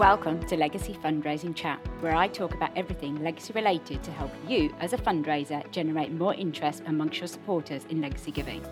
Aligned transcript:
Welcome 0.00 0.40
to 0.46 0.56
Legacy 0.56 0.94
Fundraising 0.94 1.54
Chat, 1.54 1.78
where 2.00 2.16
I 2.16 2.26
talk 2.26 2.54
about 2.54 2.74
everything 2.74 3.22
legacy 3.22 3.52
related 3.52 4.02
to 4.02 4.10
help 4.10 4.30
you, 4.48 4.74
as 4.80 4.94
a 4.94 4.96
fundraiser, 4.96 5.70
generate 5.72 6.10
more 6.10 6.32
interest 6.32 6.84
amongst 6.86 7.18
your 7.18 7.26
supporters 7.28 7.84
in 7.90 8.00
legacy 8.00 8.30
giving. 8.30 8.64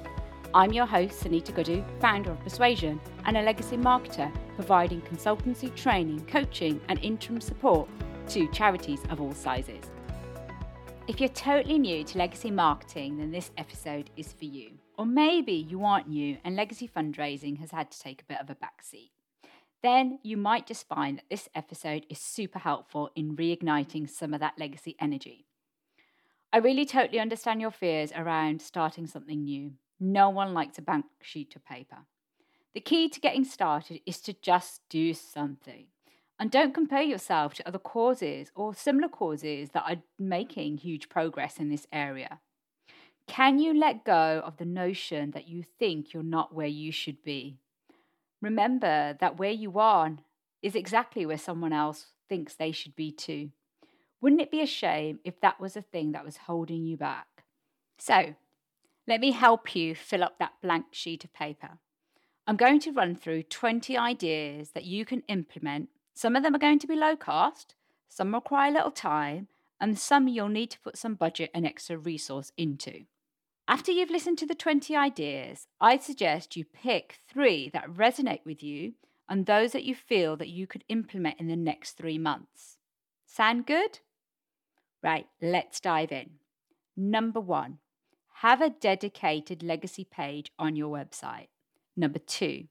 I'm 0.55 0.73
your 0.73 0.87
host, 0.87 1.23
Sunita 1.23 1.53
Gudu, 1.53 1.85
founder 2.01 2.31
of 2.31 2.41
Persuasion 2.41 2.99
and 3.27 3.37
a 3.37 3.43
legacy 3.43 3.77
marketer, 3.77 4.33
providing 4.55 5.03
consultancy, 5.03 5.77
training, 5.77 6.25
coaching, 6.25 6.81
and 6.89 6.99
interim 7.01 7.43
support 7.43 7.91
to 8.29 8.51
charities 8.51 9.03
of 9.11 9.21
all 9.21 9.35
sizes. 9.35 9.85
If 11.09 11.21
you're 11.21 11.29
totally 11.29 11.79
new 11.79 12.05
to 12.05 12.17
legacy 12.17 12.51
marketing, 12.51 13.19
then 13.19 13.33
this 13.33 13.51
episode 13.59 14.09
is 14.17 14.33
for 14.33 14.47
you. 14.47 14.79
Or 14.97 15.05
maybe 15.05 15.53
you 15.53 15.85
aren't 15.85 16.09
new 16.09 16.39
and 16.43 16.57
legacy 16.57 16.89
fundraising 16.89 17.59
has 17.59 17.71
had 17.71 17.91
to 17.91 18.01
take 18.01 18.23
a 18.23 18.25
bit 18.25 18.41
of 18.41 18.49
a 18.49 18.55
backseat 18.55 19.11
then 19.83 20.19
you 20.23 20.37
might 20.37 20.67
just 20.67 20.89
find 20.89 21.19
that 21.19 21.31
this 21.31 21.49
episode 21.55 22.07
is 22.09 22.19
super 22.19 22.59
helpful 22.59 23.11
in 23.15 23.37
reigniting 23.37 24.09
some 24.09 24.35
of 24.35 24.41
that 24.41 24.59
legacy 24.59 24.97
energy. 25.01 25.47
I 26.53 26.59
really 26.59 26.87
totally 26.87 27.21
understand 27.21 27.61
your 27.61 27.71
fears 27.71 28.13
around 28.17 28.63
starting 28.63 29.07
something 29.07 29.45
new. 29.45 29.73
No 30.01 30.31
one 30.31 30.55
likes 30.55 30.79
a 30.79 30.83
blank 30.83 31.05
sheet 31.21 31.55
of 31.55 31.65
paper. 31.65 31.99
The 32.75 32.81
key 32.81 33.09
to 33.09 33.21
getting 33.21 33.45
started 33.45 34.01
is 34.07 34.21
to 34.23 34.33
just 34.33 34.83
do 34.89 35.13
something. 35.15 35.87
And 36.41 36.51
don't 36.51 36.73
compare 36.73 37.03
yourself 37.03 37.55
to 37.55 37.67
other 37.67 37.79
causes 37.79 38.53
or 38.55 38.75
similar 38.75 39.09
causes 39.09 39.71
that 39.71 39.85
are 39.89 40.03
making 40.19 40.79
huge 40.79 41.09
progress 41.09 41.59
in 41.59 41.69
this 41.69 41.87
area. 41.93 42.41
Can 43.27 43.59
you 43.59 43.75
let 43.75 44.05
go 44.05 44.41
of 44.45 44.57
the 44.57 44.65
notion 44.65 45.33
that 45.33 45.49
you 45.49 45.63
think 45.79 46.15
you're 46.15 46.23
not 46.23 46.55
where 46.55 46.67
you 46.67 46.93
should 46.93 47.23
be? 47.23 47.59
Remember 48.41 49.17
that 49.21 49.39
where 49.39 49.51
you 49.51 49.79
are 49.79 50.17
is 50.63 50.75
exactly 50.75 51.27
where 51.27 51.39
someone 51.39 51.73
else 51.73 52.07
thinks 52.29 52.55
they 52.55 52.73
should 52.73 52.95
be 52.95 53.11
too. 53.11 53.51
Wouldn't 54.21 54.41
it 54.41 54.51
be 54.51 54.61
a 54.61 54.67
shame 54.67 55.21
if 55.25 55.41
that 55.41 55.61
was 55.61 55.77
a 55.77 55.83
thing 55.83 56.13
that 56.13 56.25
was 56.25 56.37
holding 56.37 56.85
you 56.85 56.97
back? 56.97 57.45
So, 57.99 58.35
let 59.07 59.21
me 59.21 59.33
help 59.33 59.75
you 59.75 59.95
fill 59.95 60.23
up 60.23 60.39
that 60.39 60.61
blank 60.61 60.87
sheet 60.93 61.25
of 61.25 61.33
paper. 61.33 61.79
I'm 62.47 62.57
going 62.57 62.81
to 62.81 62.93
run 62.93 63.15
through 63.15 63.45
20 63.45 63.97
ideas 63.97 64.71
that 64.71 64.85
you 64.85 65.05
can 65.05 65.23
implement. 65.29 65.89
Some 66.15 66.37
of 66.37 66.43
them 66.43 66.55
are 66.55 66.61
going 66.61 66.79
to 66.81 66.87
be 66.87 66.97
low 66.97 67.17
cost, 67.17 67.75
some 68.09 68.35
require 68.35 68.71
a 68.71 68.75
little 68.75 68.91
time, 68.91 69.49
and 69.81 69.99
some 69.99 70.29
you'll 70.29 70.49
need 70.49 70.71
to 70.73 70.81
put 70.81 70.97
some 70.97 71.15
budget 71.15 71.51
and 71.55 71.67
extra 71.67 71.97
resource 71.97 72.53
into. 72.57 73.05
After 73.71 73.93
you've 73.93 74.09
listened 74.09 74.39
to 74.39 74.47
the 74.47 74.55
20 74.55 74.97
ideas, 74.97 75.67
I'd 75.79 76.03
suggest 76.03 76.57
you 76.57 76.65
pick 76.65 77.19
three 77.29 77.69
that 77.75 77.87
resonate 77.87 78.41
with 78.47 78.63
you 78.63 78.95
and 79.29 79.45
those 79.45 79.73
that 79.73 79.85
you 79.85 79.95
feel 79.95 80.39
that 80.39 80.49
you 80.49 80.67
could 80.67 80.85
implement 80.89 81.39
in 81.39 81.49
the 81.49 81.55
next 81.57 81.93
three 81.93 82.17
months. 82.17 82.79
Sound 83.27 83.67
good? 83.67 83.99
Right, 85.03 85.27
let's 85.43 85.81
dive 85.81 86.13
in. 86.13 86.31
Number 86.97 87.41
one, 87.41 87.79
have 88.37 88.63
a 88.63 88.71
dedicated 88.71 89.63
legacy 89.63 90.09
page 90.11 90.51
on 90.59 90.75
your 90.75 90.97
website. 90.97 91.49
Number 91.95 92.21
two, 92.21 92.69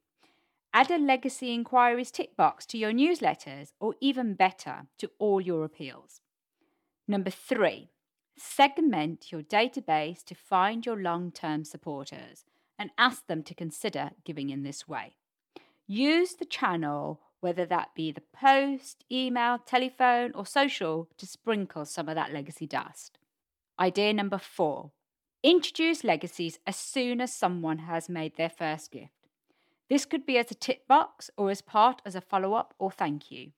add 0.73 0.89
a 0.89 0.97
legacy 0.97 1.53
inquiries 1.53 2.09
tick 2.09 2.35
box 2.35 2.65
to 2.65 2.77
your 2.79 2.91
newsletters 2.91 3.69
or 3.79 3.93
even 4.01 4.33
better, 4.33 4.87
to 4.97 5.11
all 5.19 5.41
your 5.41 5.63
appeals. 5.63 6.21
Number 7.07 7.29
three, 7.29 7.91
Segment 8.37 9.31
your 9.31 9.41
database 9.41 10.23
to 10.23 10.35
find 10.35 10.85
your 10.85 10.95
long 10.95 11.31
term 11.31 11.63
supporters 11.63 12.45
and 12.77 12.91
ask 12.97 13.25
them 13.25 13.41
to 13.43 13.55
consider 13.55 14.11
giving 14.23 14.51
in 14.51 14.61
this 14.61 14.87
way. 14.87 15.15
Use 15.87 16.35
the 16.35 16.45
channel, 16.45 17.19
whether 17.39 17.65
that 17.65 17.95
be 17.95 18.11
the 18.11 18.21
post, 18.33 19.03
email, 19.11 19.57
telephone, 19.57 20.31
or 20.35 20.45
social, 20.45 21.09
to 21.17 21.25
sprinkle 21.25 21.85
some 21.85 22.07
of 22.07 22.15
that 22.15 22.31
legacy 22.31 22.67
dust. 22.67 23.17
Idea 23.79 24.13
number 24.13 24.37
four 24.37 24.91
introduce 25.43 26.03
legacies 26.03 26.59
as 26.67 26.75
soon 26.75 27.21
as 27.21 27.31
someone 27.31 27.77
has 27.79 28.09
made 28.09 28.35
their 28.35 28.49
first 28.49 28.91
gift. 28.91 29.13
This 29.89 30.05
could 30.05 30.25
be 30.25 30.37
as 30.37 30.51
a 30.51 30.55
tip 30.55 30.87
box 30.87 31.29
or 31.37 31.49
as 31.49 31.61
part 31.61 32.01
as 32.05 32.15
a 32.15 32.21
follow 32.21 32.53
up 32.53 32.73
or 32.77 32.91
thank 32.91 33.31
you. 33.31 33.51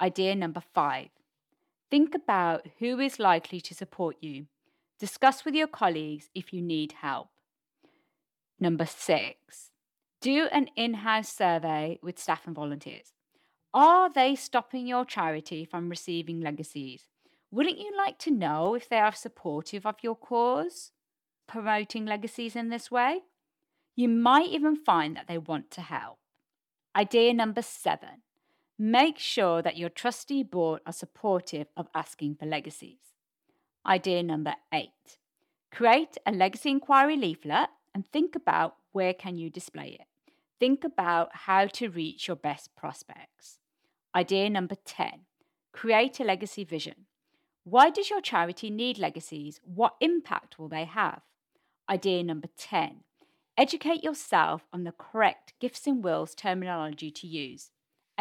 Idea 0.00 0.34
number 0.34 0.62
five 0.72 1.10
Think 1.92 2.14
about 2.14 2.66
who 2.78 2.98
is 3.00 3.18
likely 3.18 3.60
to 3.60 3.74
support 3.74 4.16
you. 4.22 4.46
Discuss 4.98 5.44
with 5.44 5.54
your 5.54 5.66
colleagues 5.66 6.30
if 6.34 6.50
you 6.50 6.62
need 6.62 6.92
help. 6.92 7.28
Number 8.58 8.86
six, 8.86 9.68
do 10.22 10.48
an 10.50 10.68
in 10.74 10.94
house 10.94 11.30
survey 11.30 11.98
with 12.02 12.18
staff 12.18 12.46
and 12.46 12.56
volunteers. 12.56 13.12
Are 13.74 14.10
they 14.10 14.34
stopping 14.34 14.86
your 14.86 15.04
charity 15.04 15.66
from 15.66 15.90
receiving 15.90 16.40
legacies? 16.40 17.08
Wouldn't 17.50 17.78
you 17.78 17.92
like 17.94 18.18
to 18.20 18.30
know 18.30 18.74
if 18.74 18.88
they 18.88 18.98
are 18.98 19.14
supportive 19.14 19.84
of 19.84 19.96
your 20.02 20.16
cause, 20.16 20.92
promoting 21.46 22.06
legacies 22.06 22.56
in 22.56 22.70
this 22.70 22.90
way? 22.90 23.18
You 23.96 24.08
might 24.08 24.48
even 24.48 24.76
find 24.76 25.14
that 25.14 25.28
they 25.28 25.36
want 25.36 25.70
to 25.72 25.82
help. 25.82 26.20
Idea 26.96 27.34
number 27.34 27.60
seven 27.60 28.22
Make 28.84 29.20
sure 29.20 29.62
that 29.62 29.76
your 29.76 29.90
trustee 29.90 30.42
board 30.42 30.80
are 30.84 30.92
supportive 30.92 31.68
of 31.76 31.86
asking 31.94 32.34
for 32.34 32.46
legacies. 32.46 32.98
Idea 33.86 34.24
number 34.24 34.56
eight 34.74 35.18
create 35.70 36.18
a 36.26 36.32
legacy 36.32 36.70
inquiry 36.70 37.16
leaflet 37.16 37.68
and 37.94 38.04
think 38.04 38.34
about 38.34 38.74
where 38.90 39.14
can 39.14 39.36
you 39.38 39.50
display 39.50 39.96
it. 40.00 40.34
Think 40.58 40.82
about 40.82 41.28
how 41.32 41.66
to 41.66 41.90
reach 41.90 42.26
your 42.26 42.34
best 42.34 42.74
prospects. 42.74 43.60
Idea 44.16 44.50
number 44.50 44.74
10 44.84 45.26
create 45.72 46.18
a 46.18 46.24
legacy 46.24 46.64
vision. 46.64 47.06
Why 47.62 47.88
does 47.88 48.10
your 48.10 48.20
charity 48.20 48.68
need 48.68 48.98
legacies? 48.98 49.60
What 49.62 49.94
impact 50.00 50.58
will 50.58 50.68
they 50.68 50.86
have? 50.86 51.22
Idea 51.88 52.24
number 52.24 52.48
10 52.56 53.04
educate 53.56 54.02
yourself 54.02 54.66
on 54.72 54.82
the 54.82 54.92
correct 54.92 55.52
gifts 55.60 55.86
and 55.86 56.02
wills 56.02 56.34
terminology 56.34 57.12
to 57.12 57.28
use 57.28 57.70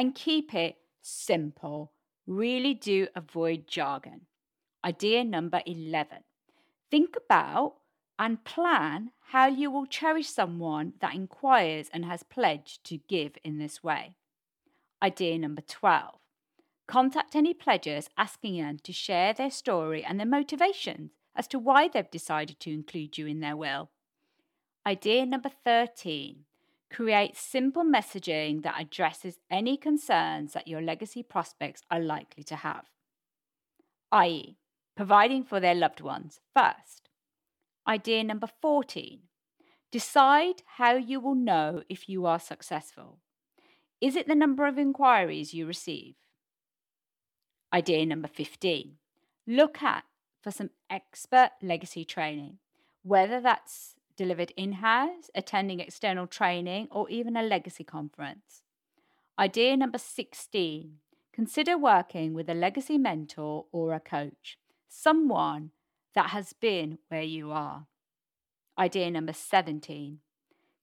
and 0.02 0.16
keep 0.16 0.56
it 0.56 0.78
simple. 1.04 1.92
Really 2.26 2.74
do 2.74 3.08
avoid 3.16 3.68
jargon. 3.68 4.22
Idea 4.84 5.24
number 5.24 5.62
11 5.68 6.24
think 6.90 7.16
about 7.16 7.76
and 8.18 8.44
plan 8.44 9.12
how 9.32 9.46
you 9.46 9.70
will 9.70 9.86
cherish 9.86 10.28
someone 10.28 10.94
that 11.02 11.14
inquires 11.14 11.88
and 11.94 12.04
has 12.04 12.24
pledged 12.24 12.84
to 12.86 12.98
give 13.08 13.34
in 13.44 13.60
this 13.60 13.84
way. 13.84 14.16
Idea 15.04 15.38
number 15.38 15.62
12 15.62 16.16
contact 16.88 17.36
any 17.36 17.54
pledgers 17.54 18.10
asking 18.18 18.58
them 18.58 18.80
to 18.84 18.92
share 18.92 19.34
their 19.34 19.52
story 19.52 20.04
and 20.04 20.20
their 20.20 20.26
motivations 20.26 21.12
as 21.36 21.48
to 21.48 21.60
why 21.60 21.88
they've 21.88 22.10
decided 22.10 22.60
to 22.60 22.74
include 22.74 23.20
you 23.20 23.28
in 23.28 23.40
their 23.40 23.56
will. 23.56 23.92
Idea 24.84 25.28
number 25.28 25.52
13 25.64 26.46
Create 26.92 27.38
simple 27.38 27.84
messaging 27.84 28.64
that 28.64 28.80
addresses 28.80 29.40
any 29.50 29.78
concerns 29.78 30.52
that 30.54 30.68
your 30.68 30.82
legacy 30.82 31.24
prospects 31.24 31.82
are 31.90 32.02
likely 32.02 32.44
to 32.44 32.58
have, 32.58 32.86
i.e., 34.12 34.58
providing 34.96 35.44
for 35.44 35.60
their 35.62 35.74
loved 35.74 36.02
ones 36.02 36.42
first. 36.54 37.10
Idea 37.88 38.24
number 38.24 38.48
14 38.62 39.22
Decide 39.90 40.64
how 40.78 40.96
you 40.96 41.20
will 41.20 41.36
know 41.36 41.84
if 41.90 42.08
you 42.08 42.26
are 42.26 42.40
successful. 42.40 43.20
Is 44.00 44.16
it 44.16 44.28
the 44.28 44.36
number 44.36 44.68
of 44.68 44.78
inquiries 44.78 45.54
you 45.54 45.66
receive? 45.66 46.16
Idea 47.74 48.06
number 48.06 48.28
15 48.28 48.98
Look 49.48 49.82
at 49.82 50.04
for 50.42 50.52
some 50.52 50.72
expert 50.90 51.52
legacy 51.62 52.04
training, 52.04 52.58
whether 53.04 53.40
that's 53.40 53.96
delivered 54.16 54.52
in 54.58 54.74
house, 54.74 55.30
attending 55.36 55.80
external 55.80 56.28
training, 56.28 56.88
or 56.92 57.10
even 57.10 57.36
a 57.36 57.44
legacy 57.44 57.84
conference. 57.84 58.64
Idea 59.40 59.78
number 59.78 59.98
16 59.98 60.98
consider 61.34 61.78
working 61.78 62.34
with 62.34 62.50
a 62.50 62.54
legacy 62.54 62.98
mentor 62.98 63.66
or 63.72 63.94
a 63.94 64.00
coach, 64.00 64.58
someone 64.90 65.72
that 66.14 66.32
has 66.32 66.54
been 66.54 66.98
where 67.08 67.22
you 67.22 67.52
are. 67.52 67.88
Idea 68.78 69.10
number 69.12 69.34
17 69.34 70.20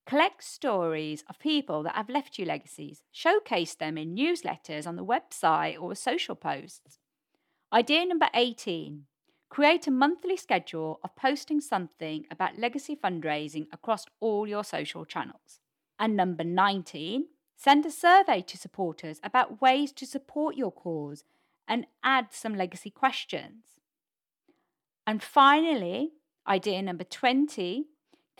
collect 0.09 0.43
stories 0.43 1.23
of 1.29 1.37
people 1.37 1.83
that 1.83 1.95
have 1.95 2.09
left 2.09 2.39
you 2.39 2.43
legacies, 2.43 3.03
showcase 3.11 3.75
them 3.75 3.95
in 3.95 4.15
newsletters 4.15 4.87
on 4.87 4.95
the 4.95 5.05
website 5.05 5.79
or 5.79 5.93
social 5.93 6.33
posts. 6.33 6.97
Idea 7.71 8.07
number 8.07 8.27
18 8.33 9.03
Create 9.49 9.87
a 9.87 9.91
monthly 9.91 10.37
schedule 10.37 10.99
of 11.03 11.15
posting 11.15 11.59
something 11.59 12.25
about 12.29 12.59
legacy 12.59 12.95
fundraising 12.95 13.65
across 13.73 14.05
all 14.19 14.47
your 14.47 14.63
social 14.63 15.05
channels. 15.05 15.59
And 15.99 16.15
number 16.15 16.43
19, 16.43 17.25
send 17.57 17.85
a 17.85 17.91
survey 17.91 18.41
to 18.41 18.57
supporters 18.57 19.19
about 19.23 19.61
ways 19.61 19.91
to 19.93 20.05
support 20.05 20.55
your 20.55 20.71
cause 20.71 21.23
and 21.67 21.87
add 22.03 22.27
some 22.31 22.55
legacy 22.55 22.91
questions. 22.91 23.65
And 25.05 25.23
finally, 25.23 26.11
idea 26.47 26.81
number 26.83 27.03
20, 27.03 27.85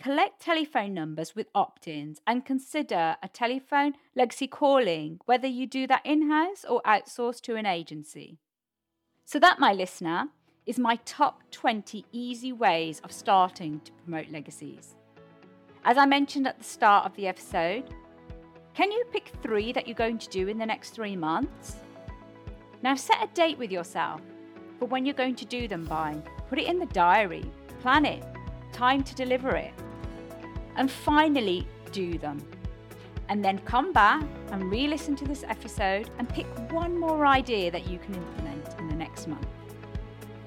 collect 0.00 0.40
telephone 0.40 0.94
numbers 0.94 1.34
with 1.34 1.48
opt 1.54 1.88
ins 1.88 2.20
and 2.24 2.46
consider 2.46 3.16
a 3.20 3.28
telephone 3.28 3.94
legacy 4.14 4.46
calling, 4.46 5.18
whether 5.26 5.48
you 5.48 5.66
do 5.66 5.88
that 5.88 6.06
in 6.06 6.30
house 6.30 6.64
or 6.64 6.80
outsource 6.82 7.40
to 7.42 7.56
an 7.56 7.66
agency. 7.66 8.38
So, 9.24 9.38
that, 9.40 9.60
my 9.60 9.72
listener, 9.72 10.28
is 10.70 10.78
my 10.78 10.94
top 11.04 11.42
20 11.50 12.04
easy 12.12 12.52
ways 12.52 13.00
of 13.02 13.10
starting 13.10 13.80
to 13.80 13.90
promote 14.04 14.30
legacies. 14.30 14.94
As 15.84 15.98
I 15.98 16.06
mentioned 16.06 16.46
at 16.46 16.58
the 16.58 16.64
start 16.64 17.04
of 17.04 17.16
the 17.16 17.26
episode, 17.26 17.92
can 18.72 18.92
you 18.92 19.04
pick 19.10 19.32
three 19.42 19.72
that 19.72 19.88
you're 19.88 19.96
going 19.96 20.18
to 20.18 20.28
do 20.28 20.46
in 20.46 20.58
the 20.58 20.64
next 20.64 20.90
three 20.90 21.16
months? 21.16 21.74
Now, 22.84 22.94
set 22.94 23.20
a 23.20 23.26
date 23.34 23.58
with 23.58 23.72
yourself 23.72 24.20
for 24.78 24.84
when 24.84 25.04
you're 25.04 25.12
going 25.12 25.34
to 25.34 25.44
do 25.44 25.66
them 25.66 25.86
by. 25.86 26.14
Put 26.48 26.60
it 26.60 26.68
in 26.68 26.78
the 26.78 26.86
diary, 26.86 27.50
plan 27.80 28.04
it, 28.04 28.24
time 28.72 29.02
to 29.02 29.14
deliver 29.16 29.56
it. 29.56 29.72
And 30.76 30.88
finally, 30.88 31.66
do 31.90 32.16
them. 32.16 32.46
And 33.28 33.44
then 33.44 33.58
come 33.58 33.92
back 33.92 34.22
and 34.52 34.70
re 34.70 34.86
listen 34.86 35.16
to 35.16 35.24
this 35.24 35.42
episode 35.42 36.10
and 36.20 36.28
pick 36.28 36.46
one 36.70 36.96
more 36.96 37.26
idea 37.26 37.72
that 37.72 37.88
you 37.88 37.98
can 37.98 38.14
implement 38.14 38.78
in 38.78 38.88
the 38.88 38.94
next 38.94 39.26
month. 39.26 39.48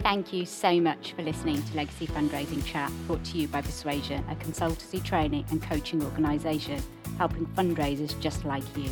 Thank 0.03 0.33
you 0.33 0.45
so 0.45 0.81
much 0.81 1.13
for 1.13 1.21
listening 1.21 1.63
to 1.63 1.77
Legacy 1.77 2.07
Fundraising 2.07 2.63
Chat, 2.65 2.91
brought 3.07 3.23
to 3.23 3.37
you 3.37 3.47
by 3.47 3.61
Persuasion, 3.61 4.21
a 4.29 4.35
consultancy 4.35 5.01
training 5.01 5.45
and 5.49 5.63
coaching 5.63 6.03
organisation 6.03 6.83
helping 7.17 7.45
fundraisers 7.55 8.19
just 8.19 8.43
like 8.43 8.65
you. 8.75 8.89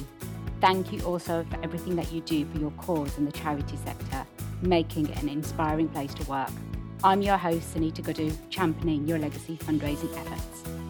Thank 0.62 0.94
you 0.94 1.02
also 1.02 1.46
for 1.50 1.62
everything 1.64 1.98
that 1.98 2.14
you 2.14 2.22
do 2.22 2.46
for 2.46 2.60
your 2.60 2.72
cause 2.72 3.18
in 3.18 3.26
the 3.26 3.32
charity 3.34 3.76
sector, 3.76 4.26
making 4.62 5.10
it 5.10 5.22
an 5.22 5.28
inspiring 5.28 5.90
place 5.90 6.14
to 6.14 6.24
work. 6.30 6.50
I'm 7.04 7.22
your 7.22 7.38
host, 7.38 7.76
Sunita 7.76 8.02
Gudu, 8.02 8.34
championing 8.50 9.06
your 9.06 9.20
legacy 9.20 9.58
fundraising 9.58 10.18
efforts. 10.18 10.81